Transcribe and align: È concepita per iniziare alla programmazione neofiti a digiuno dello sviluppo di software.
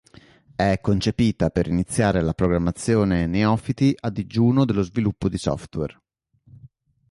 È 0.55 0.79
concepita 0.81 1.51
per 1.51 1.67
iniziare 1.67 2.17
alla 2.17 2.33
programmazione 2.33 3.27
neofiti 3.27 3.95
a 3.99 4.09
digiuno 4.09 4.65
dello 4.65 4.81
sviluppo 4.81 5.29
di 5.29 5.37
software. 5.37 6.01